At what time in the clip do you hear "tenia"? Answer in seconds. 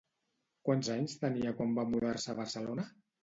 1.25-1.53